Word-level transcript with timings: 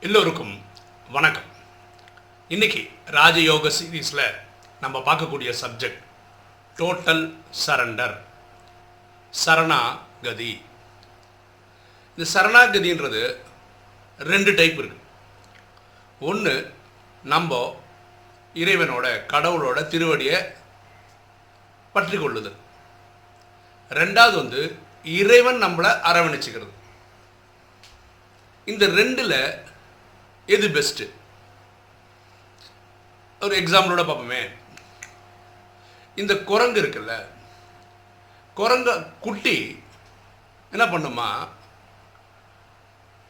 எல்லோருக்கும் 0.00 0.60
வணக்கம். 1.10 1.46
இன்னைக்கு 2.48 2.90
ராஜயோக 3.10 3.70
சீரீஸில் 3.78 4.34
நம்ம 4.80 4.98
பார்க்கக்கூடிய 4.98 5.54
சப்ஜெக்ட் 5.60 6.02
டோட்டல் 6.76 7.34
சரண்டர் 7.66 8.14
சரணாகதி. 9.30 10.62
இந்த 12.16 12.30
சரணாகதின்றது 12.34 13.36
ரெண்டு 14.18 14.54
டைப் 14.54 14.78
இருக்கு. 14.78 14.98
ஒன்று 16.20 16.74
நம்ம 17.24 17.80
இறைவனோட 18.54 19.06
கடவுளோட 19.34 19.80
திருவடியை 19.94 20.54
பற்றி 21.92 22.18
கொள்ளுதல் 22.18 22.56
ரெண்டாவது 23.90 24.34
வந்து 24.34 24.78
இறைவன் 25.04 25.62
நம்மளை 25.62 25.90
அரவணைச்சிக்கிறது. 26.12 26.74
இந்த 28.64 28.86
ரெண்டில் 28.86 29.66
எது 30.54 30.66
பெஸ்ட்டு 30.74 31.06
ஒரு 33.44 33.54
எக்ஸாம்பிளோட 33.62 34.02
பார்ப்போமே. 34.08 34.42
இந்த 36.20 36.34
குரங்கு 36.50 36.78
இருக்குல்ல 36.82 37.14
குரங்க 38.60 38.94
குட்டி 39.24 39.56
என்ன 40.74 40.84
பண்ணுமா 40.92 41.28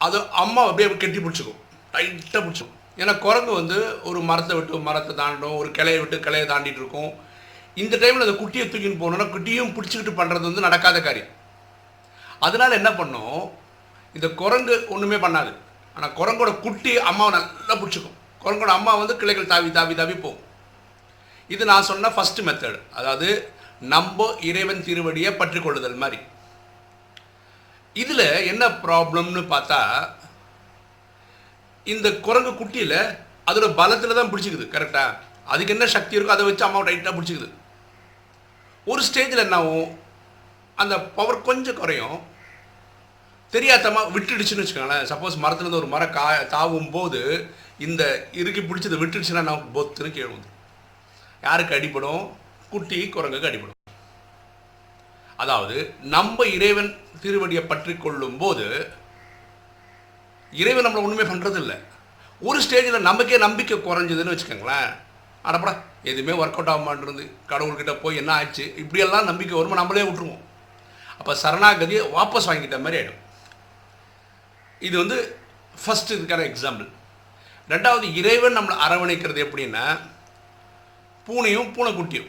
அது 0.06 0.18
அம்மா 0.42 0.62
அப்படியே 0.68 0.88
கெட்டி 1.02 1.18
பிடிச்சிக்கும். 1.24 1.60
டைட்டாக 1.94 2.42
பிடிச்சிக்கும். 2.44 2.76
ஏன்னா 3.00 3.12
குரங்கு 3.26 3.52
வந்து 3.60 3.78
ஒரு 4.08 4.20
மரத்தை 4.30 4.54
விட்டு 4.56 4.86
மரத்தை 4.88 5.12
தாண்டும் 5.22 5.58
ஒரு 5.60 5.68
கிளையை 5.76 6.00
விட்டு 6.00 6.24
கிளையை 6.26 6.46
தாண்டிட்டு 6.48 6.82
இருக்கும். 6.82 7.12
இந்த 7.82 7.94
டைமில் 8.02 8.26
அந்த 8.26 8.36
குட்டியை 8.42 8.66
தூக்கின்னு 8.66 9.02
போனோன்னா 9.04 9.26
குட்டியும் 9.34 9.74
பிடிச்சிக்கிட்டு 9.76 10.18
பண்ணுறது 10.20 10.48
வந்து 10.50 10.66
நடக்காத 10.66 11.00
காரியம். 11.00 11.32
அதனால் 12.46 12.78
என்ன 12.80 12.90
பண்ணும் 13.00 13.38
இந்த 14.16 14.28
குரங்கு 14.42 14.74
ஒன்றுமே 14.94 15.18
பண்ணாது. 15.24 15.52
ஆனால் 15.98 16.16
குரங்கோட 16.18 16.50
குட்டி 16.64 16.92
அம்மாவை 17.10 17.30
நல்லா 17.36 17.74
பிடிச்சிக்கும். 17.78 18.16
குரங்கோட 18.42 18.72
அம்மா 18.78 18.92
வந்து 19.00 19.14
கிளைகள் 19.20 19.52
தாவி 19.52 19.70
தாவி 19.78 19.94
தாவி 20.00 20.14
போகும். 20.24 20.44
இது 21.54 21.62
நான் 21.70 21.88
சொன்ன 21.88 22.10
ஃபஸ்ட்டு 22.16 22.44
மெத்தட் 22.48 22.78
அதாவது 22.98 23.28
நம்ம 23.92 24.26
இறைவன் 24.48 24.84
திருவடியை 24.88 25.30
பற்றி 25.40 25.58
கொள்ளுதல் 25.64 26.00
மாதிரி. 26.02 26.18
இதில் 28.02 28.26
என்ன 28.52 28.64
ப்ராப்ளம்னு 28.84 29.42
பார்த்தா 29.54 29.80
இந்த 31.86 32.08
குரங்கு 32.26 32.52
குட்டியில் 32.60 32.98
அதோட 33.48 33.66
பலத்தில் 33.80 34.18
தான் 34.18 34.30
பிடிச்சிக்குது 34.32 34.66
கரெக்டாக 34.74 35.16
அதுக்கு 35.52 35.74
என்ன 35.74 35.86
சக்தி 35.96 36.16
இருக்கோ 36.16 36.34
அதை 36.36 36.44
வச்சு 36.48 36.66
அம்மாவை 36.66 36.84
டைட்டாக 36.88 37.14
பிடிச்சிக்குது. 37.16 37.48
ஒரு 38.90 39.00
ஸ்டேஜில் 39.08 39.44
என்ன 39.46 39.56
ஆகும்? 39.62 39.88
அந்த 40.82 40.94
பவர் 41.16 41.46
கொஞ்சம் 41.48 41.78
குறையும். 41.80 42.18
தெரியாதமா 43.52 44.00
விட்டுடுச்சுன்னு 44.14 44.62
வச்சுக்கோங்களேன். 44.62 45.06
சப்போஸ் 45.10 45.40
மரத்துலேருந்து 45.42 45.80
ஒரு 45.82 45.86
மரம் 45.86 46.12
கா 46.12 46.24
தாவும் 46.42 46.90
போது 46.90 47.20
இந்த 47.86 48.02
இறுக்கி 48.32 48.60
பிடிச்சதை 48.60 48.96
விட்டுடுச்சுன்னா 49.02 49.42
நான் 49.48 49.68
பொத்துன்னு 49.74 50.10
கீழே 50.10 50.28
யாருக்கு 51.42 51.76
அடிபடும்? 51.76 52.24
குட்டி 52.70 52.98
குரங்குக்கு 53.14 53.50
அடிபடும். 53.50 53.76
அதாவது 55.36 55.76
நம்ம 56.14 56.46
இறைவன் 56.46 56.90
திருவடியை 57.22 57.62
பற்றி 57.66 57.96
கொள்ளும் 57.96 58.38
போது 58.38 58.66
இறைவன் 60.52 60.86
நம்மளை 60.86 61.04
ஒன்றுமே 61.06 61.26
பண்ணுறதில்ல 61.30 61.74
ஒரு 62.40 62.58
ஸ்டேஜில் 62.64 63.06
நமக்கே 63.08 63.38
நம்பிக்கை 63.38 63.78
குறைஞ்சதுன்னு 63.78 64.34
வச்சுக்கோங்களேன். 64.34 64.90
அடப்படா 65.44 65.72
எதுவுமே 66.10 66.34
ஒர்க் 66.42 66.58
அவுட் 66.58 66.72
ஆக 66.72 66.82
மாட்டேருந்து 66.86 67.24
கடவுள்கிட்ட 67.48 67.94
போய் 68.02 68.16
என்ன 68.16 68.32
ஆச்சு? 68.32 68.64
இப்படியெல்லாம் 68.82 69.28
நம்பிக்கை 69.30 69.56
வருமா 69.58 69.80
நம்மளே 69.80 70.04
விட்டுருவோம். 70.08 70.44
அப்போ 71.18 71.32
சரணாகதியை 71.42 72.02
வாபஸ் 72.16 72.48
வாங்கிட்ட 72.50 72.80
மாதிரி 72.84 72.98
ஆகிடும் 73.00 73.24
இது 74.86 74.94
வந்து 75.02 75.18
ஃபஸ்ட் 75.82 76.14
இதுக்கான 76.16 76.44
எக்ஸாம்பிள் 76.50 76.88
ரெண்டாவது 77.72 78.06
இறைவன் 78.20 78.56
நம்மளை 78.58 78.76
அரவணைக்கிறது 78.84 79.40
எப்படின்னா 79.46 79.84
பூனையும் 81.26 81.70
பூனைக்குட்டியும். 81.76 82.28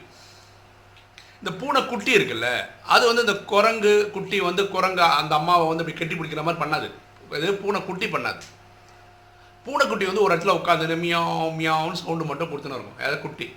இந்த 1.41 1.51
பூனைக்குட்டி 1.59 2.11
இருக்குல்ல 2.17 2.47
அது 2.93 3.03
வந்து 3.09 3.23
இந்த 3.25 3.35
குரங்கு 3.51 3.91
குட்டி 4.15 4.37
வந்து 4.47 4.63
குரங்கு 4.73 5.03
அந்த 5.19 5.33
அம்மாவை 5.39 5.65
வந்து 5.67 5.83
அப்படி 5.83 5.97
கட்டி 5.99 6.15
பிடிக்கிற 6.15 6.41
மாதிரி 6.45 6.61
பண்ணாது. 6.63 6.87
இது 7.37 7.53
பூனைக்குட்டி 7.63 8.07
பண்ணாது. 8.15 8.41
பூனைக்குட்டி 9.65 10.05
வந்து 10.09 10.23
ஒரு 10.25 10.33
இடத்துல 10.33 10.55
உட்காந்து 10.59 10.97
மியாவ் 11.03 11.55
மியாவ்னு 11.59 11.99
சவுண்டு 12.01 12.29
மட்டும் 12.31 12.49
கொடுத்துன்னு 12.51 12.77
இருக்கும். 12.77 12.99
அதாவது 12.99 13.19
குட்டி. 13.25 13.47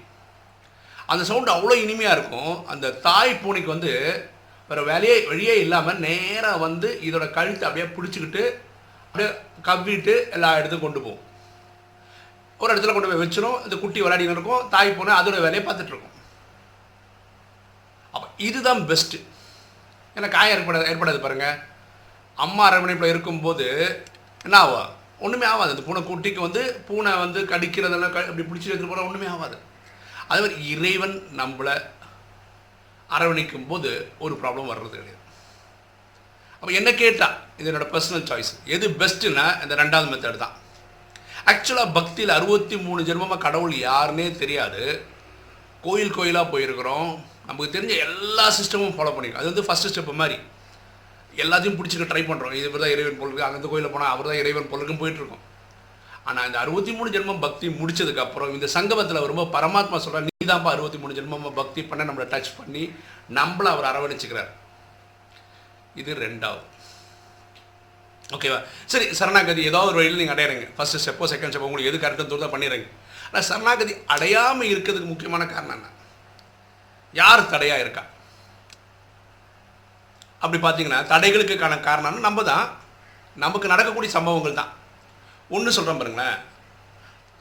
அந்த 1.13 1.23
சவுண்டு 1.31 1.51
அவ்வளோ 1.55 1.77
இனிமையாக 1.85 2.17
இருக்கும். 2.19 2.53
அந்த 2.73 2.93
தாய் 3.07 3.41
பூனைக்கு 3.45 3.75
வந்து 3.75 3.93
வேறு 4.71 4.83
வேலையே 4.91 5.17
வழியே 5.31 5.55
இல்லாமல் 5.63 6.03
நேராக 6.05 6.61
வந்து 6.67 6.89
இதோட 7.09 7.25
கழுத்தை 7.39 7.65
அப்படியே 7.69 7.87
பிடிச்சிக்கிட்டு 7.97 8.43
அப்படியே 9.15 9.31
கவ்விட்டு 9.67 10.13
எல்லா 10.37 10.51
இடத்துக்கும் 10.59 10.87
கொண்டு 10.87 11.01
போகும் 11.07 11.25
ஒரு 12.61 12.71
இடத்துல 12.73 12.93
கொண்டு 12.95 13.09
போய் 13.11 13.23
வச்சிடும் 13.23 13.59
இந்த 13.65 13.77
குட்டி 13.83 13.99
விளையாடின்னு 14.03 14.35
இருக்கும். 14.37 14.63
தாய் 14.75 14.95
பூனை 14.99 15.13
அதோட 15.21 15.37
வேலையை 15.45 15.63
பார்த்துட்ருக்கும் 15.65 16.15
அப்போ 18.15 18.27
இதுதான் 18.47 18.81
பெஸ்ட்டு 18.91 19.19
ஏன்னா 20.17 20.29
காயம் 20.37 20.55
ஏற்படாது 20.55 20.89
ஏற்படாது 20.93 21.19
பாருங்கள் 21.25 21.59
அம்மா 22.39 22.65
அரவணைப்பில் 22.69 23.13
இருக்கும்போது 23.13 23.67
என்ன 24.45 24.57
ஆகும் 24.63 24.91
ஒன்றுமே 25.27 25.47
ஆகாது 25.53 25.75
அந்த 25.75 25.85
பூனை 25.89 26.03
குட்டிக்கு 26.03 26.41
வந்து 26.47 26.63
பூனை 26.89 27.13
வந்து 27.25 27.41
கடிக்கிறதெல்லாம் 27.53 28.15
க 28.15 28.21
அப்படி 28.29 28.47
பிடிச்சி 28.49 28.71
எடுத்துகிட்டு 28.71 28.95
போனால் 28.95 29.09
ஒன்றுமே 29.11 29.29
ஆகாது 29.35 29.59
அதே 30.29 30.41
மாதிரி 30.45 30.57
இறைவன் 30.75 31.17
நம்மளை 31.41 31.75
அரவணைக்கும் 33.11 33.69
போது 33.73 33.91
ஒரு 34.25 34.35
ப்ராப்ளம் 34.43 34.71
வர்றது 34.73 34.97
கிடையாது. 34.97 35.19
அப்போ 36.63 36.73
என்ன 36.79 36.91
கேட்டால் 37.03 37.37
இது 37.61 37.69
என்னோட 37.71 37.87
பர்சனல் 37.93 38.27
சாய்ஸ் 38.29 38.51
எது 38.75 38.87
பெஸ்ட்டுன்னா 38.99 39.47
இந்த 39.63 39.75
ரெண்டாவது 39.81 40.11
மெத்தட் 40.11 40.43
தான். 40.43 40.53
ஆக்சுவலாக 41.51 41.89
பக்தியில் 41.97 42.33
அறுபத்தி 42.37 42.77
மூணு 42.85 43.01
ஜென்மமாக 43.09 43.39
கடவுள் 43.47 43.75
யாருன்னே 43.89 44.27
தெரியாது. 44.43 44.83
கோயில் 45.87 46.15
கோயிலாக 46.19 46.47
போயிருக்கிறோம். 46.53 47.11
நமக்கு 47.49 47.75
தெரிஞ்ச 47.77 47.95
எல்லா 48.07 48.47
சிஸ்டமும் 48.59 48.95
ஃபாலோ 48.99 49.15
பண்ணிக்கிறோம் 49.17 49.43
அது 49.43 49.53
வந்து 49.53 49.67
ஃபஸ்ட்டு 49.69 49.91
ஸ்டெப் 49.93 50.21
மாதிரி. 50.23 50.39
எல்லாத்தையும் 51.43 51.79
பிடிச்சிக்க 51.81 52.07
ட்ரை 52.13 52.23
பண்ணுறோம் 52.31 52.57
இது 52.61 52.71
தான் 52.85 52.95
இறைவன் 52.95 53.21
பொருளுக்கு 53.21 53.47
அங்கே 53.49 53.69
கோயிலில் 53.75 53.93
போனால் 53.97 54.13
அவர் 54.15 54.31
தான் 54.31 54.41
இறைவன் 54.45 54.71
பொருளுக்கும் 54.73 55.03
போயிட்டுருக்கோம் 55.03 55.45
ஆனால் 56.31 56.47
இந்த 56.49 56.59
அறுபத்தி 56.65 56.93
மூணு 56.97 57.09
ஜென்மம் 57.15 57.45
பக்தி 57.45 57.67
முடிச்சதுக்கப்புறம் 57.83 58.51
இந்த 58.57 58.67
சங்கமத்தில் 58.79 59.25
வரும்போது 59.25 59.55
பரமாத்மா 59.59 59.99
சொல்கிறார் 60.05 60.27
நீ 60.29 60.47
தான்ப்பா 60.55 60.73
அறுபத்தி 60.77 60.99
மூணு 61.03 61.17
ஜென்மமாக 61.19 61.57
பக்தி 61.61 61.83
பண்ண 61.91 62.11
நம்மளை 62.11 62.27
டச் 62.35 62.57
பண்ணி 62.59 62.85
நம்மளை 63.39 63.71
அவர் 63.75 63.89
அரவணைச்சிக்கிறார். 63.93 64.51
இது 66.01 66.11
ரெண்டாவது. 66.25 66.65
ஓகேவா 68.37 68.59
சரி 68.93 69.07
சரணாகதி 69.19 69.63
ஏதாவது 69.71 69.91
ஒரு 69.93 69.99
வழியில் 70.01 70.21
நீங்கள் 70.21 70.37
அடையிறீங்க. 70.37 70.67
ஃபஸ்ட்டு 70.77 71.01
ஸ்டெப்போ 71.03 71.27
செகண்ட் 71.33 71.53
ஸ்டெப்போ 71.53 71.69
உங்களுக்கு 71.71 71.91
எது 71.91 72.03
கரெக்டாக 72.05 72.29
தூரம் 72.31 72.55
பண்ணிடுறீங்க. 72.55 72.89
ஆனால் 73.29 73.47
சரணாகதி 73.51 73.95
அடையாமல் 74.15 74.71
இருக்கிறதுக்கு 74.73 75.11
முக்கியமான 75.13 75.43
காரணம் 75.55 75.77
என்ன? 75.79 75.91
யார் 77.21 77.51
தடையாக 77.55 77.85
இருக்கா? 77.85 78.05
அப்படி 80.45 80.59
பார்த்தீங்கன்னா 80.63 81.01
தடைகளுக்கான 81.13 81.75
காரணம்னு 81.89 82.27
நம்ம 82.29 82.43
தான் 82.53 82.65
நமக்கு 83.45 83.73
நடக்கக்கூடிய 83.73 84.11
சம்பவங்கள் 84.17 84.59
தான். 84.61 84.73
ஒன்று 85.57 85.77
சொல்கிறோம் 85.77 86.01
பாருங்களேன். 86.01 86.39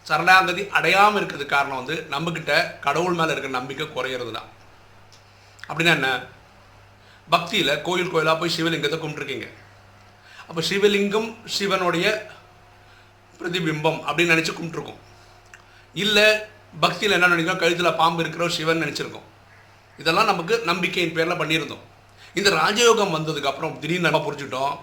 சரணாகதி 0.10 0.64
அடையாமல் 0.78 1.20
இருக்கிறதுக்கு 1.20 1.56
காரணம் 1.56 1.82
வந்து 1.82 1.96
நம்மக்கிட்ட 2.14 2.54
கடவுள் 2.86 3.18
மேலே 3.20 3.32
இருக்கிற 3.34 3.54
நம்பிக்கை 3.58 3.86
குறையிறது 3.96 4.32
தான் 4.38 4.50
அப்படின்னா 5.70 5.96
என்ன? 5.98 6.10
பக்தியில் 7.30 7.82
கோயில் 7.82 8.12
கோயிலாக 8.12 8.40
போய் 8.40 8.52
சிவலிங்கத்தை 8.58 9.00
கும்பிட்டுருக்கீங்க. 9.00 9.48
அப்போ 10.48 10.62
சிவலிங்கம் 10.62 11.36
சிவனுடைய 11.46 12.28
பிரதிபிம்பம் 13.40 14.00
அப்படின்னு 14.08 14.34
நினச்சி 14.34 14.54
கும்பிட்டுருக்கோம். 14.54 15.00
இல்லை 15.94 16.34
பக்தியில் 16.80 17.12
என்ன 17.12 17.28
நினைக்கிறோம்? 17.28 17.60
கழுத்தில் 17.60 17.94
பாம்பு 17.94 18.22
இருக்கிற 18.22 18.50
சிவன் 18.50 18.84
நினச்சிருக்கோம். 18.84 19.28
இதெல்லாம் 19.98 20.26
நமக்கு 20.26 20.60
நம்பிக்கையின் 20.60 21.14
பேரில் 21.14 21.34
பண்ணியிருந்தோம். 21.34 21.80
இந்த 22.34 22.50
ராஜயோகம் 22.50 23.16
வந்ததுக்கப்புறம் 23.16 23.80
திடீர்னு 23.80 24.10
நம்ம 24.10 24.32
புரிஞ்சுட்டோம் 24.32 24.80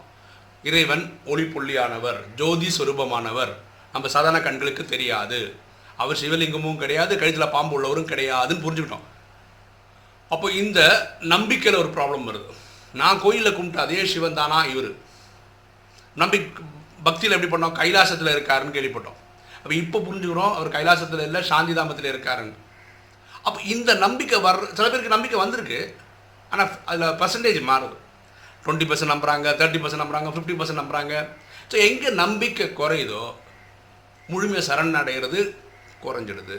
இறைவன் 0.67 1.21
ஒளி 1.25 1.43
புள்ளியானவர் 1.43 2.35
ஜோதி 2.35 2.67
சுரூபமானவர். 2.79 3.53
நம்ம 3.93 4.09
சாதாரண 4.09 4.43
கண்களுக்கு 4.43 4.85
தெரியாது. 4.85 5.55
அவர் 5.97 6.17
சிவலிங்கமும் 6.17 6.77
கிடையாது 6.77 7.19
கழுத்தில் 7.19 7.49
பாம்பு 7.49 7.75
உள்ளவரும் 7.75 8.09
கிடையாதுன்னு 8.09 8.63
புரிஞ்சுக்கிட்டோம். 8.67 9.07
அப்போ 10.35 10.47
இந்த 10.63 10.81
நம்பிக்கையில் 11.33 11.81
ஒரு 11.83 11.91
ப்ராப்ளம் 11.97 12.27
வருது. 12.29 12.55
நான் 13.01 13.21
கோயிலில் 13.23 13.57
கும்பிட்டு 13.57 13.85
அதே 13.85 14.01
சிவன் 14.13 14.39
தானா? 14.41 14.59
இவர். 14.73 14.91
நம்பி 16.23 16.39
பக்தியில் 17.07 17.35
எப்படி 17.37 17.51
பண்ணோம்? 17.53 17.77
கைலாசத்தில் 17.81 18.35
இருக்காருன்னு 18.35 18.77
கேள்விப்பட்டோம். 18.77 19.19
அப்போ 19.63 19.75
இப்போ 19.83 19.99
புரிஞ்சுக்கிறோம் 20.07 20.55
அவர் 20.59 20.75
கைலாசத்தில் 20.77 21.25
இல்லை 21.29 21.41
சாந்திதாமத்தில் 21.53 22.11
இருக்காருன்னு. 22.13 22.57
அப்போ 23.47 23.59
இந்த 23.75 23.91
நம்பிக்கை 24.05 24.39
வர்ற 24.47 24.69
சில 24.77 24.87
பேருக்கு 24.89 25.17
நம்பிக்கை 25.17 25.39
வந்திருக்கு 25.43 25.81
ஆனால் 26.53 26.71
அதில் 26.91 27.19
பர்சன்டேஜ் 27.23 27.61
மாறுது. 27.71 27.97
டுவெண்ட்டி 28.65 28.87
பர்சன்ட் 28.91 29.13
நம்புகிறாங்க 29.15 29.49
தேர்ட்டி 29.61 29.81
பர்சன்ட் 29.83 30.05
நம்புறாங்க 30.05 30.31
ஃபிஃப்டி 30.35 30.55
பர்சன்ட் 30.59 30.83
நம்புறாங்க. 30.83 31.15
ஸோ 31.71 31.77
எங்கே 31.89 32.11
நம்பிக்கை 32.23 32.67
குறையுதோ 32.81 33.23
முழுமையாக 34.33 34.67
சரண் 34.69 34.99
அடைகிறது 35.01 35.41
குறைஞ்சிடுது. 36.05 36.57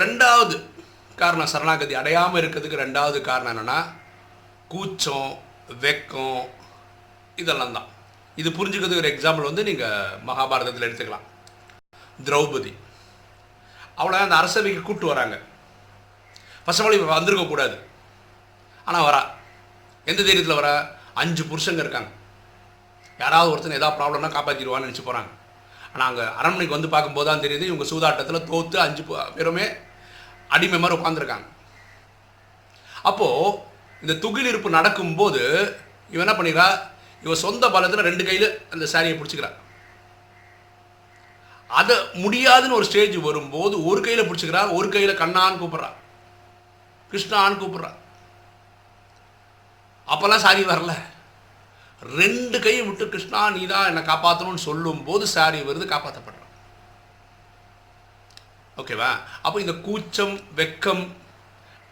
ரெண்டாவது 0.00 0.56
காரணம் 1.20 1.50
சரணாகதி 1.52 1.94
அடையாமல் 2.00 2.40
இருக்கிறதுக்கு 2.40 2.82
ரெண்டாவது 2.84 3.18
காரணம் 3.20 3.52
என்னென்னா 3.52 3.78
கூச்சம் 4.72 5.32
வெக்கம் 5.82 6.40
இதெல்லாம் 7.42 7.76
தான். 7.76 7.88
இது 8.40 8.48
புரிஞ்சுக்கிறதுக்கு 8.50 9.02
ஒரு 9.02 9.12
எக்ஸாம்பிள் 9.14 9.48
வந்து 9.48 9.62
நீங்கள் 9.68 10.16
மகாபாரதத்தில் 10.28 10.86
எடுத்துக்கலாம். 10.88 11.26
திரௌபதி. 12.26 12.72
அவளை 14.00 14.18
அந்த 14.24 14.36
அரசவைக்கு 14.40 14.82
கூப்பிட்டு 14.82 15.12
வராங்க. 15.12 15.36
ஃபர்ஸ்ட் 16.64 16.82
ஆஃப் 16.82 16.88
ஆல் 16.88 17.78
ஆனால் 18.86 19.06
வரா. 19.08 19.22
எந்த 20.06 20.20
தைரியத்தில் 20.22 20.60
வரா? 20.60 20.74
அஞ்சு 21.22 21.42
புருஷங்க 21.50 21.82
இருக்காங்க. 21.84 22.10
யாராவது 23.22 23.50
ஒருத்தன் 23.52 23.78
ஏதாவது 23.80 23.98
ப்ராப்ளம்னா 23.98 24.30
காப்பாற்றிடுவான்னு 24.36 24.86
நினச்சி 24.86 25.04
போகிறாங்க 25.04 25.30
ஆனால் 25.92 26.08
அங்கே 26.10 26.24
அரண்மனைக்கு 26.38 26.76
வந்து 26.76 26.94
பார்க்கும்போது 26.94 27.28
தான் 27.30 27.44
தெரியுது 27.44 27.64
இவங்க 27.70 27.84
சூதாட்டத்தில் 27.90 28.46
தோற்று 28.50 28.78
அஞ்சு 28.84 29.02
பேருமே 29.36 29.66
அடிமை 30.54 30.78
மாதிரி 30.80 30.98
உட்காந்துருக்காங்க 30.98 31.48
அப்போது 33.10 33.56
இந்த 34.02 34.14
துகிலிருப்பு 34.24 34.68
நடக்கும்போது 34.78 35.42
இவன் 36.12 36.24
என்ன 36.26 36.34
பண்ணிக்கிறா 36.38 36.68
இவன் 37.24 37.42
சொந்த 37.44 37.64
பலத்தில் 37.74 38.06
ரெண்டு 38.08 38.24
கையில் 38.28 38.48
அந்த 38.72 38.84
சாரியை 38.92 39.14
பிடிச்சிக்கிறா. 39.18 39.50
அதை 41.70 41.94
முடியாதுன்னு 42.22 42.78
ஒரு 42.78 42.86
ஸ்டேஜ் 42.88 43.16
வரும்போது 43.26 43.74
ஒரு 43.90 44.00
கையில் 44.06 44.26
பிடிச்சிக்கிறா 44.28 44.62
ஒரு 44.78 44.88
கையில் 44.94 45.20
கண்ணான்னு 45.22 45.60
கூப்பிட்றான் 45.60 45.96
கிருஷ்ணான்னு 47.10 47.60
கூப்பிட்றான் 47.62 47.98
அப்போல்லாம் 50.08 50.44
சாரி 50.46 50.62
வரல. 50.70 50.94
ரெண்டு 52.02 52.56
கையை 52.64 52.82
விட்டு 52.86 53.04
கிருஷ்ணா 53.12 53.42
நீ 53.56 53.62
தான் 53.72 53.88
என்னை 53.90 54.02
காப்பாற்றணும்னு 54.08 54.66
சொல்லும்போது 54.68 55.24
சாரி 55.36 55.60
வருது 55.68 55.86
காப்பாற்றப்படுறான் 55.92 56.43
ஓகேவா 58.80 59.10
அப்போ 59.44 59.56
இந்த 59.64 59.74
கூச்சம் 59.86 60.34
வெக்கம் 60.60 61.04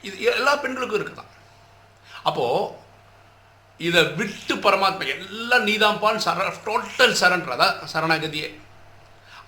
இது 0.07 0.17
எல்லா 0.33 0.53
பெண்களுக்கும் 0.63 0.99
இருக்குதான். 1.01 1.33
அப்போது 2.29 2.81
இதை 3.87 4.01
விட்டு 4.19 4.55
பரமாத்மா 4.65 5.05
எல்லாம் 5.15 5.67
நீதான்பான்னு 5.69 6.25
சர 6.27 6.49
டோட்டல் 6.67 7.15
சரண்டர் 7.21 7.55
அதான் 7.57 7.79
சரணாகதியே. 7.93 8.49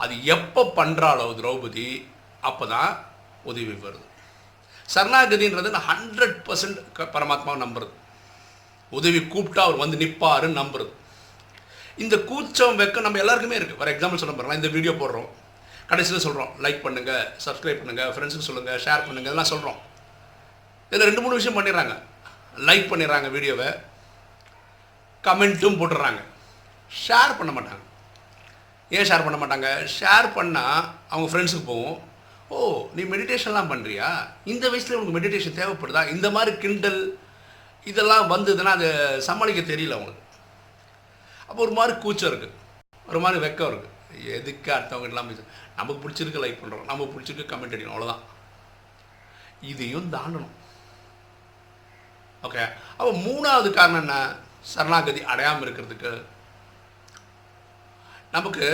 அது 0.02 0.14
எப்போ 0.34 0.62
பண்ணுறாளோ 0.78 1.26
திரௌபதி 1.40 1.88
அப்போ 2.48 2.64
தான் 2.75 2.92
உதவி 3.50 3.75
வருது. 3.84 4.06
சரணாகதின்றது 4.94 5.70
ஹண்ட்ரட் 5.90 6.38
பர்சன்ட் 6.46 6.81
பரமாத்மாவை 7.16 7.58
நம்புறது. 7.64 7.92
உதவி 8.98 9.20
கூப்பிட்டா 9.34 9.62
அவர் 9.66 9.82
வந்து 9.84 10.00
நிற்பாருன்னு 10.02 10.60
நம்புறது. 10.62 10.92
இந்த 12.02 12.16
கூச்சம் 12.31 12.78
வெக்கம் 12.81 13.06
நம்ம 13.06 13.20
எல்லாருக்குமே 13.22 13.58
இருக்குது 13.58 13.81
ஃபார் 13.81 13.92
எக்ஸாம்பிள் 13.92 14.20
சொல்ல 14.22 14.34
பாருங்களா 14.34 14.60
இந்த 14.60 14.70
வீடியோ 14.76 14.92
போடுறோம். 15.00 15.31
கடைசியில் 15.90 16.25
சொல்கிறோம் 16.26 16.52
லைக் 16.64 16.84
பண்ணுங்கள் 16.84 17.25
சப்ஸ்கிரைப் 17.44 17.81
பண்ணுங்கள் 17.81 18.12
ஃப்ரெண்ட்ஸுக்கு 18.14 18.48
சொல்லுங்கள் 18.50 18.81
ஷேர் 18.84 19.04
பண்ணுங்கள் 19.06 19.31
இதெல்லாம் 19.31 19.52
சொல்கிறோம் 19.52 19.81
இதில் 20.92 21.08
ரெண்டு 21.08 21.22
மூணு 21.25 21.38
விஷயம் 21.38 21.56
பண்ணிடுறாங்க. 21.58 21.94
லைக் 22.69 22.90
பண்ணிடுறாங்க 22.90 23.28
வீடியோவை. 23.36 23.69
கமெண்ட்டும் 25.25 25.78
போட்டுடுறாங்க. 25.81 26.20
ஷேர் 26.90 27.38
பண்ண 27.38 27.52
மாட்டாங்க. 27.56 27.82
ஏன் 28.96 29.06
ஷேர் 29.10 29.25
பண்ண 29.26 29.38
மாட்டாங்க? 29.42 29.69
ஷேர் 29.98 30.26
பண்ணால் 30.38 30.82
அவங்க 31.12 31.28
ஃப்ரெண்ட்ஸுக்கு 31.31 31.70
போகும். 31.72 31.96
ஓ 32.54 32.56
நீ 32.96 33.02
மெடிடேஷன்லாம் 33.12 33.70
பண்ணுறியா 33.72 34.08
இந்த 34.52 34.64
வயசில் 34.72 34.98
உனக்கு 34.98 35.16
மெடிடேஷன் 35.19 35.58
தேவைப்படுதா? 35.60 36.02
இந்த 36.14 36.28
மாதிரி 36.36 36.52
கிண்டல் 36.64 37.00
இதெல்லாம் 37.90 38.28
வந்ததுன்னா 38.34 38.75
அது 38.78 38.90
சமாளிக்க 39.28 39.62
தெரியல 39.72 39.96
அவங்களுக்கு. 39.96 40.22
அப்போ 41.48 41.60
ஒரு 41.66 41.75
மாதிரி 41.78 41.94
கூச்சம் 42.04 42.31
இருக்குது 42.31 42.54
ஒரு 43.10 43.19
மாதிரி 43.25 43.38
வெக்கம் 43.46 43.70
இருக்குது 43.70 43.92
எதுக்கு 44.37 44.70
அடுத்தவங்க 44.75 45.11
எல்லாம் 45.12 45.28
பேச 45.31 45.44
நமக்கு 45.78 46.02
பிடிச்சிருக்கு 46.05 46.43
லைக் 46.44 46.61
பண்ணுறோம் 46.62 46.88
நமக்கு 46.90 47.14
பிடிச்சிருக்கு 47.14 47.50
கமெண்ட் 47.52 47.75
அடிக்கணும். 47.76 47.96
அவ்வளோதான் 47.96 48.22
இதையும் 49.70 50.12
தாண்டணும். 50.14 50.55
ஓகே 52.46 52.62
அப்போ 52.96 53.12
மூணாவது 53.26 53.69
காரணம் 53.78 54.02
என்ன? 54.05 54.16
சரணாகதி 54.72 55.20
அடையாமல் 55.32 55.64
இருக்கிறதுக்கு 55.66 56.12
நமக்கு 58.37 58.66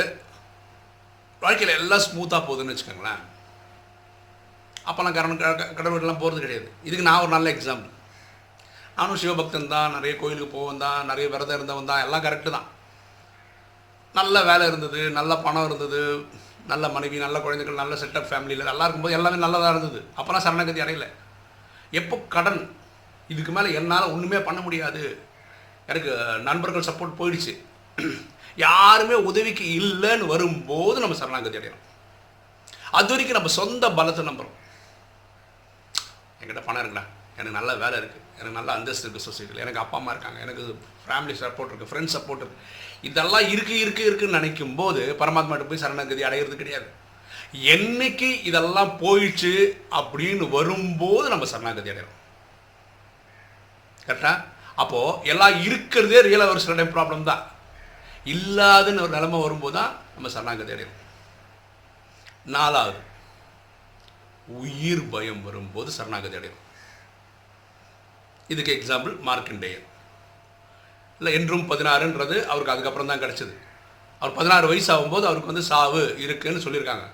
வாழ்க்கையில் 1.42 1.78
எல்லாம் 1.80 2.04
ஸ்மூத்தாக 2.06 2.42
போகுதுன்னு 2.46 2.72
வச்சுக்கோங்களேன். 2.72 3.22
அப்போல்லாம் 4.88 5.16
கரண் 5.16 5.40
கடவுள்லாம் 5.78 6.22
போகிறது 6.22 6.44
கிடையாது. 6.44 6.68
இதுக்கு 6.88 7.06
நான் 7.08 7.22
ஒரு 7.24 7.32
நல்ல 7.36 7.48
எக்ஸாம்பிள் 7.54 7.96
நானும் 8.98 9.20
சிவபக்தன் 9.22 9.72
தான். 9.72 9.94
நிறைய 9.96 10.14
கோயிலுக்கு 10.20 10.54
போவன் 10.54 10.82
தான். 10.84 11.06
நிறைய 11.10 11.26
விரதம் 11.32 11.58
இருந்தவன் 11.58 11.90
தான். 11.90 12.02
எல்லாம் 12.06 12.24
கரெக்டு 12.24 12.50
தான். 12.56 12.68
நல்ல 14.18 14.42
வேலை 14.48 14.64
இருந்தது 14.70 15.00
நல்ல 15.18 15.32
பணம் 15.46 15.66
இருந்தது 15.68 16.00
நல்ல 16.70 16.88
மனைவி 16.94 17.16
நல்ல 17.24 17.36
குழந்தைகள் 17.44 17.80
நல்ல 17.82 17.94
செட்டப் 18.00 18.28
ஃபேமிலியில் 18.30 18.68
நல்லா 18.70 18.84
இருக்கும்போது 18.84 19.16
எல்லாமே 19.18 19.38
நல்லதாக 19.44 19.72
இருந்தது. 19.74 20.00
அப்போலாம் 20.18 20.46
சரணகதி 20.46 20.80
அடையல. 20.84 21.06
எப்போ 22.00 22.16
கடன்? 22.34 22.60
இதுக்கு 23.32 23.52
மேலே 23.52 23.68
என்னால் 23.78 24.12
ஒன்றுமே 24.14 24.38
பண்ண 24.48 24.60
முடியாது. 24.66 25.02
எனக்கு 25.90 26.10
நண்பர்கள் 26.48 26.88
சப்போர்ட் 26.88 27.18
போயிடுச்சு. 27.20 27.54
யாருமே 28.66 29.16
உதவிக்கு 29.30 29.64
இல்லைன்னு 29.80 30.26
வரும்போது 30.32 30.98
நம்ம 31.04 31.18
சரணாகதி 31.22 31.58
அடையணும் 31.60 31.86
அது 32.98 33.10
வரைக்கும் 33.12 33.38
நம்ம 33.38 33.52
சொந்த 33.60 33.88
பலத்தை 33.98 34.22
நம்புகிறோம் 34.28 34.56
என்கிட்ட 36.40 36.62
பணம் 36.68 36.82
இருக்குடா. 36.82 37.04
எனக்கு 37.36 37.58
நல்ல 37.58 37.70
வேலை 37.82 37.96
இருக்குது 38.00 38.19
எனக்கு 38.40 38.58
நல்ல 38.58 38.70
அந்தஸ்து 38.78 39.04
இருக்குது 39.06 39.26
சொசைட்டியில் 39.28 39.64
எனக்கு 39.64 39.82
அப்பா 39.82 39.96
அம்மா 40.00 40.12
இருக்காங்க. 40.14 40.38
எனக்கு 40.44 40.62
ஃபேமிலி 41.06 41.34
சப்போர்ட் 41.42 41.70
இருக்குது 41.70 41.90
ஃப்ரெண்ட்ஸ் 41.90 42.16
சப்போர்ட் 42.16 42.42
இருக்குது 42.42 42.64
இதெல்லாம் 43.08 43.46
இருக்குது 43.54 43.82
இருக்குது 43.84 44.08
இருக்குன்னு 44.08 44.38
நினைக்கும் 44.38 44.74
போது 44.80 45.02
பரமாத்மாட்ட 45.22 45.66
போய் 45.70 45.82
சரணகதி 45.84 46.24
அடையிறது 46.28 46.62
கிடையாது. 46.62 46.88
என்னைக்கு 47.74 48.28
இதெல்லாம் 48.48 48.90
போயிடுச்சு 49.02 49.52
அப்படின்னு 50.00 50.44
வரும்போது 50.56 51.26
நம்ம 51.34 51.46
சரணாகதி 51.52 51.92
அடைகிறோம் 51.92 52.18
கரெக்டா 54.06 54.32
அப்போது 54.82 55.28
எல்லாம் 55.32 55.56
இருக்கிறதே 55.66 56.20
ரியலாக 56.26 56.54
ஒரு 56.54 56.62
சில 56.64 56.84
ப்ராப்ளம் 56.96 57.28
தான். 57.30 57.42
இல்லாதுன்னு 58.34 59.02
ஒரு 59.04 59.12
நிலைமை 59.16 59.38
வரும்போது 59.44 59.76
தான் 59.78 59.92
நம்ம 60.14 60.30
சரணாகதி 60.34 60.72
அடைகிறோம் 60.74 60.98
நாலாவது 62.56 63.00
உயிர் 64.60 65.04
பயம் 65.14 65.42
வரும்போது 65.46 65.90
சரணாகதி 65.98 66.38
அடைகிறோம் 66.38 66.66
இதுக்கு 68.52 68.72
எக்ஸாம்பிள் 68.76 69.14
மார்க்கண்டேயர் 69.28 69.84
இல்லை 71.20 71.32
என்றும் 71.38 71.64
பதினாறுன்றது 71.70 72.36
அவருக்கு 72.50 72.72
அதுக்கப்புறம் 72.74 73.10
தான் 73.10 73.22
கிடச்சிது. 73.24 73.54
அவர் 74.20 74.36
பதினாறு 74.38 74.66
வயசு 74.70 74.88
ஆகும்போது 74.94 75.24
அவருக்கு 75.28 75.52
வந்து 75.52 75.68
சாவு 75.72 76.00
இருக்குன்னு 76.24 76.64
சொல்லியிருக்காங்க. 76.66 77.06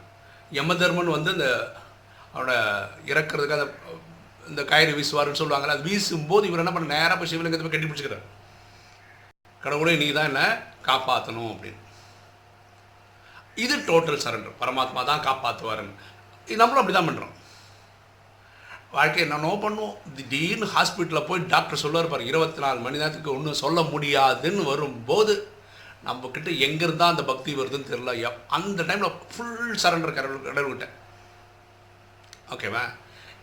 யமதர்மன் 0.59 1.17
வந்து 1.17 1.31
இந்த 1.37 1.49
அவரோட 2.35 2.53
இறக்குறதுக்கு 3.11 3.57
அந்த 3.59 3.69
இந்த 4.51 4.63
கயிறு 4.71 4.93
வீசுவாருன்னு 4.99 5.41
சொல்லுவாங்கல்ல 5.41 5.77
அது 5.77 5.89
வீசும்போது 5.91 6.49
இவர் 6.49 6.63
என்ன 6.63 6.73
பண்ண 6.75 6.95
நேராக 6.97 7.17
போய் 7.21 7.31
சிவலிங்கத்தை 7.33 7.65
போய் 7.67 7.75
கட்டி 7.75 7.89
பிடிச்சிக்கிறார். 7.91 8.27
கடவுளே 9.65 9.95
நீ 10.03 10.09
தான் 10.19 10.29
என்ன 10.31 10.43
காப்பாற்றணும் 10.89 11.51
அப்படின்னு. 11.53 11.81
இது 13.65 13.75
டோட்டல் 13.89 14.23
சரண்டர் 14.25 14.61
பரமாத்மா 14.63 15.03
தான் 15.11 15.25
காப்பாற்றுவாருன்னு 15.27 15.95
இது 16.49 16.61
நம்மளும் 16.61 16.83
அப்படி 16.83 16.97
தான் 16.97 17.09
பண்ணுறோம் 17.09 17.35
வாழ்க்கை 18.93 19.23
என்னென்னோ 19.23 19.47
பண்ணுவோம். 19.47 20.13
திடீர்னு 20.15 20.67
ஹாஸ்பிட்டலில் 20.67 21.27
போய் 21.27 21.41
டாக்டர் 21.41 21.79
சொல்லுவார் 21.79 22.09
பாரு 22.09 22.27
இருபத்தி 22.27 22.61
நாலு 22.61 22.81
மணி 22.81 22.97
நேரத்துக்கு 22.97 23.37
ஒன்றும் 23.37 23.55
சொல்ல 23.55 23.83
முடியாதுன்னு 23.83 24.63
வரும்போது 24.63 25.49
நம்மக்கிட்ட 26.05 26.59
எங்கேருந்தா 26.59 27.03
அந்த 27.03 27.25
பக்தி 27.25 27.55
வருதுன்னு 27.55 27.91
தெரியல. 27.91 28.29
எப்- 28.29 28.37
அந்த 28.49 28.83
டைமில் 28.83 29.13
ஃபுல் 29.37 29.79
சரண்டர் 29.83 30.13
கடவுள் 30.13 30.53
கடவுள்கிட்ட 30.53 30.89
ஓகேவா 32.51 32.81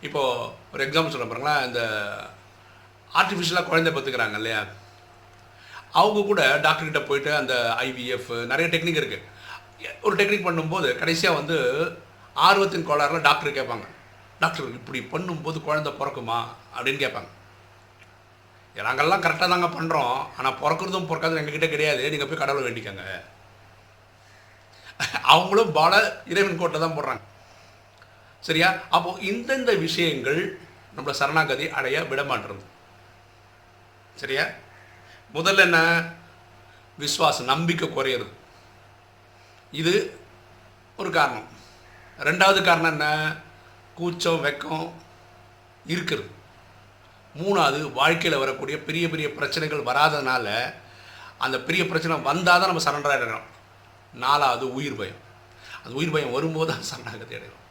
இப்போது 0.02 0.50
ஒரு 0.72 0.88
எக்ஸாம்பிள் 0.88 1.08
சொல்ல 1.08 1.24
பாருங்களேன். 1.24 1.66
இந்த 1.66 2.08
ஆர்டிஃபிஷியலாக 3.14 3.64
குழந்தை 3.64 3.92
பார்த்துக்கிறாங்க 3.92 4.32
இல்லையா? 4.32 4.64
அவங்க 5.92 6.20
கூட 6.20 6.58
டாக்டர்கிட்ட 6.58 7.06
போயிட்டு 7.06 7.34
அந்த 7.34 7.74
ஐவிஎஃப் 7.78 8.46
நிறைய 8.46 8.78
டெக்னிக் 8.78 9.02
இருக்குது 9.02 9.22
ஒரு 10.02 10.16
டெக்னிக் 10.16 10.46
பண்ணும்போது 10.46 10.98
கடைசியாக 10.98 11.38
வந்து 11.38 11.88
ஆர்வத்தின் 12.34 12.88
கோளாறுல 12.88 13.20
டாக்டர் 13.20 13.52
கேட்பாங்க. 13.52 13.86
டாக்டர் 14.40 14.72
இப்படி 14.72 15.00
பண்ணும்போது 15.00 15.60
குழந்தை 15.60 15.92
பிறக்குமா? 15.92 16.44
அப்படின்னு 16.76 17.02
கேட்பாங்க. 17.04 17.28
நாங்கள்லாம் 18.76 19.24
கரெக்டாக 19.24 19.48
தாங்க 19.48 19.66
பண்ணுறோம் 19.66 20.26
ஆனால் 20.38 20.52
பிறக்கிறதும் 20.52 21.06
பிறக்காதும் 21.06 21.40
எங்ககிட்ட 21.40 21.68
கிடையாது. 21.68 22.10
நீங்கள் 22.10 22.28
போய் 22.28 22.36
கடவுளை 22.36 22.70
வேண்டிக்கங்க. 22.70 23.20
அவங்களும் 25.22 25.72
பால 25.72 26.22
இறைவன் 26.26 26.58
கோட்டை 26.58 26.80
தான் 26.80 26.90
போடுறாங்க. 26.90 27.20
சரியா? 28.40 28.74
அப்போது 28.90 29.22
இந்தந்த 29.22 29.78
விஷயங்கள் 29.78 30.60
நம்மளை 30.96 31.10
சரணாகதி 31.10 31.70
அடைய 31.70 32.00
விடமாட்டுறது. 32.00 32.64
சரியா? 34.14 34.44
முதல்ல 35.34 35.56
என்ன? 35.56 36.04
விஸ்வாசம் 36.98 37.44
நம்பிக்கை 37.44 37.88
குறையிறது. 37.88 38.32
இது 39.70 40.18
ஒரு 40.96 41.10
காரணம். 41.10 41.48
ரெண்டாவது 42.18 42.64
காரணம் 42.64 42.90
என்ன? 42.90 43.36
கூச்சம் 43.98 44.44
வெக்கம் 44.44 44.86
இருக்கிறது. 45.92 46.30
மூணாவது 47.40 47.78
வாழ்க்கையில் 47.98 48.42
வரக்கூடிய 48.42 48.76
பெரிய 48.88 49.04
பெரிய 49.12 49.26
பிரச்சனைகள் 49.38 49.86
வராதனால 49.88 50.46
அந்த 51.44 51.56
பெரிய 51.68 51.82
பிரச்சனை 51.90 52.16
வந்தால் 52.30 52.60
தான் 52.60 52.70
நம்ம 52.72 52.84
சரண்டர் 52.86 53.14
ஆகிடுறோம் 53.14 53.48
நாலாவது 54.24 54.64
உயிர் 54.78 54.98
பயம். 55.00 55.20
அந்த 55.82 55.94
உயிர் 55.98 56.14
பயம் 56.14 56.34
வரும்போது 56.36 56.68
தான் 56.72 56.88
சரணாகதி 56.90 57.34
அடைகிறோம் 57.38 57.62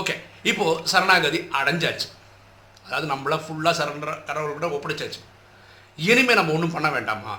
ஓகே 0.00 0.14
இப்போது 0.50 0.82
சரணாகதி 0.92 1.38
அடைஞ்சாச்சு. 1.60 2.08
அதாவது 2.84 3.06
நம்மள 3.12 3.36
ஃபுல்லாக 3.44 3.74
சரண்டர் 3.80 4.12
கடவுள்கிட்ட 4.28 4.68
ஒப்படைச்சாச்சு. 4.76 5.20
இனிமேல் 6.08 6.38
நம்ம 6.40 6.54
ஒன்றும் 6.56 6.74
பண்ண 6.76 6.88
வேண்டாமா? 6.96 7.34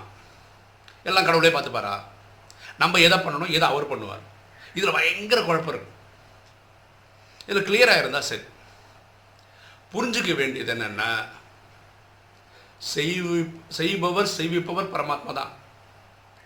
எல்லாம் 1.08 1.26
கடவுளே 1.28 1.52
பார்த்துப்பாரா? 1.54 1.94
நம்ம 2.82 2.98
எதை 3.06 3.18
பண்ணணும்? 3.18 3.54
எதை 3.56 3.66
அவர் 3.68 3.90
பண்ணுவார்? 3.92 4.22
இதில் 4.74 4.96
பயங்கர 4.96 5.40
குழப்பம் 5.42 5.72
இருக்குது 5.74 5.98
இதில் 7.50 7.66
கிளியராக 7.68 8.02
இருந்தால் 8.02 8.28
சரி. 8.30 8.44
புரிஞ்சுக்க 9.92 10.32
வேண்டியது 10.40 10.72
என்னென்னா 10.74 11.10
செய்வி 12.92 13.38
செய்பவர் 13.78 14.34
செய்விப்பவர் 14.38 14.92
பரமாத்மா 14.92 15.32
தான். 15.40 15.52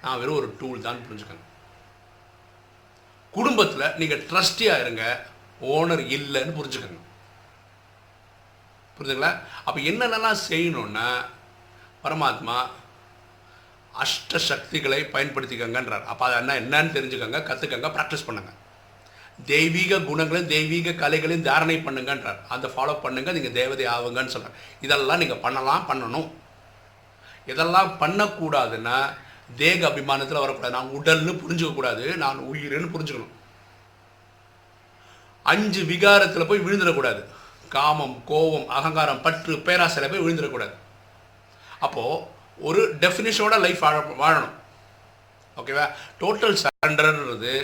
நான் 0.04 0.20
வெறும் 0.20 0.38
ஒரு 0.40 0.48
டூல் 0.60 0.86
தான் 0.86 1.04
புரிஞ்சுக்கணும். 1.06 1.50
குடும்பத்தில் 3.36 3.94
நீங்கள் 4.00 4.24
ட்ரஸ்டியாக 4.30 4.82
இருங்க 4.84 5.04
ஓனர் 5.74 6.02
இல்லைன்னு 6.16 6.56
புரிஞ்சுக்கணும். 6.58 7.06
புரிஞ்சுங்களா 8.96 9.32
அப்போ 9.66 9.78
என்னென்னலாம் 9.90 10.42
செய்யணுன்னா 10.48 11.06
பரமாத்மா 12.04 12.56
அஷ்ட 14.02 14.38
சக்திகளை 14.50 15.00
பயன்படுத்திக்கங்கன்றார். 15.14 16.04
அப்போ 16.12 16.22
அது 16.26 16.36
என்ன 16.42 16.54
என்னன்னு 16.62 16.96
தெரிஞ்சுக்கோங்க 16.96 17.40
கற்றுக்கங்க 17.48 17.90
ப்ராக்டிஸ் 17.96 18.26
பண்ணுங்க. 18.28 18.52
தெய்வீக 19.52 19.98
குணங்களையும் 20.08 20.50
தெய்வீக 20.54 20.96
கலைகளையும் 21.02 21.46
தாரணை 21.48 21.76
பண்ணுங்கன்றார். 21.86 22.40
அந்த 22.54 22.66
ஃபாலோ 22.74 22.94
பண்ணுங்கள் 23.04 23.36
நீங்கள் 23.36 23.56
தேவதை 23.60 23.86
ஆகுங்கன்னு 23.94 24.34
சொல்கிறார் 24.34 24.58
இதெல்லாம் 24.80 25.22
நீங்கள் 25.22 25.42
பண்ணலாம் 25.44 25.86
பண்ணணும். 25.90 26.28
இதெல்லாம் 27.52 27.90
பண்ணக்கூடாதுன்னா 28.02 28.96
தேக 29.56 29.80
அபிமானத்தில் 29.88 30.42
வரக்கூடாது. 30.44 30.76
நான் 30.76 30.92
உடல்னு 30.98 31.32
புரிஞ்சுக்கக்கூடாது 31.42 32.04
நான் 32.24 32.38
உயிர்னு 32.50 32.94
புரிஞ்சுக்கணும். 32.94 33.32
அஞ்சு 35.52 35.82
விகாரத்தில் 35.84 36.48
போய் 36.50 36.64
விழுந்துடக்கூடாது. 36.66 37.22
காமம் 37.74 38.16
கோபம் 38.24 38.68
அகங்காரம் 38.68 39.22
பற்று 39.22 39.54
பேராசையில் 39.68 40.10
போய் 40.10 40.24
விழுந்துடக்கூடாது. 40.26 40.74
அப்போது 41.86 42.22
ஒரு 42.58 42.82
டெஃபினிஷனோட 43.02 43.56
லைஃப் 43.64 43.82
வாழ 43.84 43.96
வாழணும். 44.22 44.54
ஓகேவா 45.60 45.86
டோட்டல் 46.20 46.60
சரண்டர்ன்றது 46.62 47.54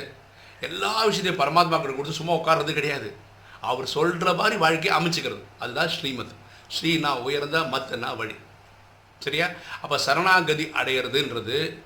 எல்லா 0.60 1.04
விஷயத்தையும் 1.04 1.40
பரமாத்மா 1.40 1.70
கிட்ட 1.70 1.88
கொடுத்து 1.88 2.12
சும்மா 2.12 2.32
உட்கார்றது 2.32 2.72
கிடையாது. 2.72 3.16
அவர் 3.60 3.86
சொல்கிற 3.86 4.32
மாதிரி 4.32 4.56
வாழ்க்கையை 4.56 5.00
அமைச்சுக்கிறது. 5.00 5.42
அதுதான் 5.58 5.88
ஸ்ரீமத். 5.88 6.34
ஸ்ரீனா 6.80 7.14
உயர்ந்த 7.18 7.60
மத்தனா 7.60 8.16
வழி. 8.16 8.34
சரியா? 9.18 9.46
அப்போ 9.82 9.98
சரணாகதி 9.98 10.64
அடையிறதுன்றது 10.64 11.78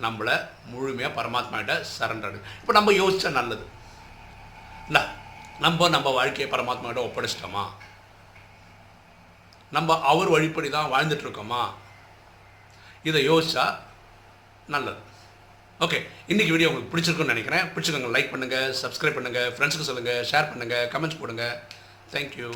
நம்மளை 0.00 0.48
முழுமையாக 0.64 1.22
பரமாத்மாட்ட 1.22 1.84
சரண்டர் 1.98 2.40
இப்போ 2.60 2.72
நம்ம 2.72 2.92
யோசித்தா 2.92 3.30
நல்லது. 3.30 3.66
இல்லை 4.86 5.02
நம்ம 5.58 5.88
நம்ம 5.88 6.10
வாழ்க்கையை 6.10 6.58
பரமாத்மாட்ட 6.58 7.00
ஒப்படைச்சிட்டோமா? 7.06 7.64
நம்ம 9.70 10.00
அவர் 10.00 10.30
வழிப்படி 10.30 10.70
தான் 10.70 10.92
வாழ்ந்துட்டுருக்கோமா 10.92 11.70
இதை 13.02 13.30
யோசித்தா 13.30 13.78
நல்லது. 14.66 15.08
ஓகே 15.84 15.98
இன்றைக்கி 16.32 16.52
வீடியோ 16.54 16.68
உங்களுக்கு 16.70 16.90
பிடிச்சிருக்குன்னு 16.92 17.32
நினைக்கிறேன். 17.32 17.68
பிடிச்சிக்கோங்க 17.74 18.08
லைக் 18.14 18.32
பண்ணுங்கள் 18.32 18.72
சப்ஸ்கிரைப் 18.80 19.14
பண்ணுங்கள் 19.18 19.52
ஃப்ரெண்ட்ஸுக்கு 19.54 19.86
சொல்லுங்கள் 19.88 20.26
ஷேர் 20.30 20.48
பண்ணுங்கள் 20.50 20.88
கமெண்ட்ஸ் 20.94 21.18
போடுங்க. 21.20 21.44
தேங்க்யூ 22.14 22.50